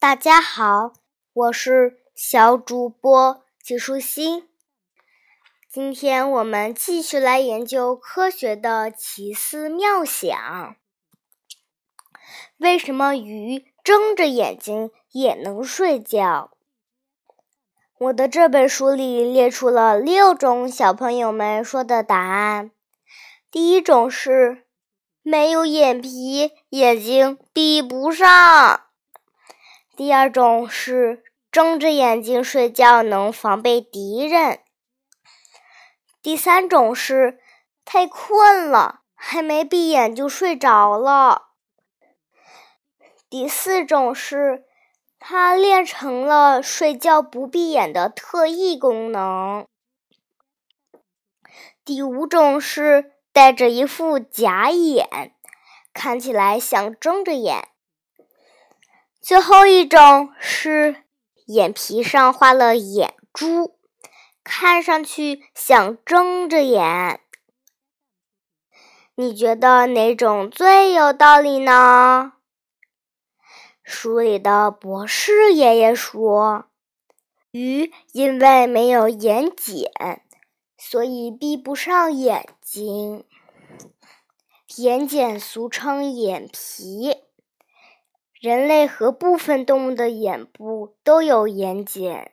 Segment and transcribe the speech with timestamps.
[0.00, 0.94] 大家好，
[1.34, 4.48] 我是小主播季舒心。
[5.70, 10.74] 今天我们继续来研究科学的奇思妙想。
[12.56, 16.52] 为什么鱼睁着眼睛也能睡觉？
[17.98, 22.70] 我的这本书里列出了六种小朋友们说的答案。
[23.50, 24.64] 第一种是
[25.20, 28.86] 没有眼皮，眼睛闭不上。
[30.00, 31.22] 第二种是
[31.52, 34.60] 睁着眼睛睡觉能防备敌人。
[36.22, 37.38] 第三种是
[37.84, 41.50] 太困了，还没闭眼就睡着了。
[43.28, 44.64] 第四种是
[45.18, 49.66] 他练成了睡觉不闭眼的特异功能。
[51.84, 55.34] 第五种是戴着一副假眼，
[55.92, 57.68] 看起来像睁着眼。
[59.20, 61.04] 最后一种是
[61.46, 63.76] 眼皮上画了眼珠，
[64.42, 67.20] 看上去像睁着眼。
[69.14, 72.32] 你觉得哪种最有道理呢？
[73.82, 76.64] 书里的博士爷爷说，
[77.50, 80.20] 鱼因为没有眼睑，
[80.78, 83.26] 所以闭不上眼睛。
[84.76, 87.16] 眼睑俗称眼皮。
[88.40, 92.28] 人类和部分动物的眼部都有眼睑，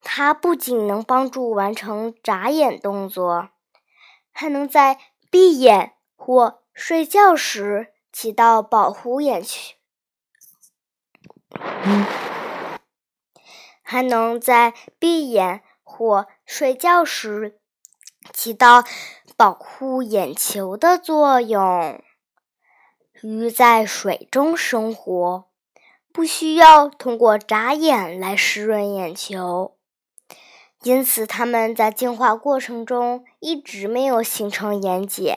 [0.00, 3.48] 它不仅能帮助完成眨眼动作，
[4.30, 9.74] 还能在闭眼或睡觉时起到保护眼球，
[13.82, 17.58] 还能在闭眼或睡觉时
[18.32, 18.84] 起到
[19.36, 22.00] 保护眼球的作用。
[23.22, 25.44] 鱼在水中生活，
[26.12, 29.76] 不需要通过眨眼来湿润眼球，
[30.82, 35.36] 因此它们在进化过程中一直没有形成眼睑。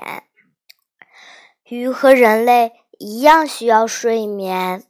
[1.66, 4.84] 鱼和人类一样需要睡眠，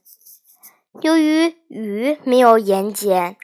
[1.02, 3.36] 由于鱼没有眼睑，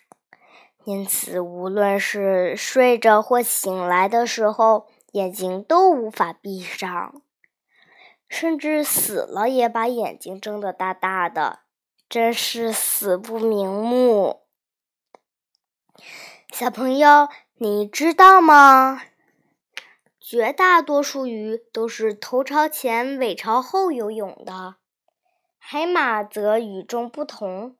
[0.84, 7.21] 因此无论是睡着或醒来的时候，眼睛都无法闭上。
[8.32, 11.60] 甚至死了也把眼睛睁得大大的，
[12.09, 14.41] 真是死不瞑目。
[16.50, 19.03] 小朋友，你知道吗？
[20.19, 24.76] 绝大多数鱼都是头朝前、尾朝后游泳的，
[25.59, 27.76] 海马则与众不同，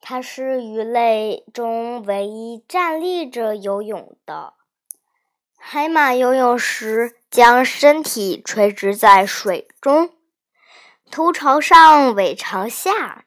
[0.00, 4.54] 它是鱼类中唯一站立着游泳的。
[5.58, 7.17] 海马游泳时。
[7.30, 10.10] 将身体垂直在水中，
[11.10, 13.24] 头朝上，尾朝下。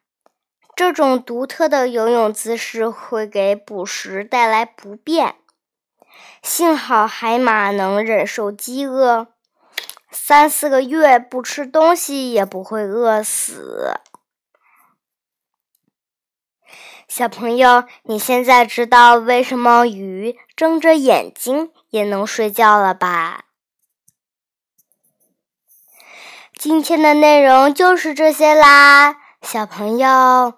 [0.75, 5.35] 这种独特的游泳姿势会给捕食带来不便。
[6.41, 9.28] 幸好海马能忍受饥饿，
[10.09, 14.00] 三四个月不吃东西也不会饿死。
[17.07, 23.45] 小朋友，你现在知道为什么鱼睁着眼睛也能睡觉了吧？
[26.63, 30.53] 今天的内容就是这些啦，小朋友，